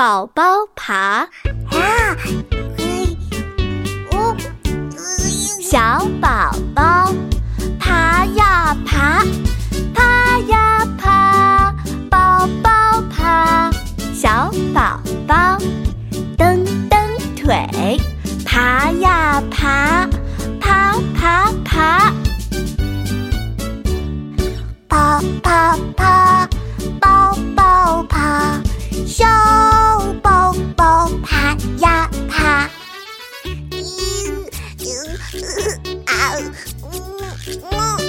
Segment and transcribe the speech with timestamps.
[0.00, 0.42] 宝宝
[0.74, 0.94] 爬。
[0.96, 1.28] 啊，
[2.78, 3.14] 嘿，
[4.10, 4.34] 我，
[5.60, 7.12] 小宝宝
[7.78, 9.22] 爬呀爬，
[9.94, 11.74] 爬呀爬，
[12.08, 13.70] 宝宝爬，
[14.14, 15.58] 小宝宝
[16.38, 16.98] 蹬蹬
[17.36, 18.00] 腿，
[18.46, 20.19] 爬呀爬，爬爬爬，爬爬。
[36.08, 36.40] Ah!
[36.82, 37.99] Hum, hum.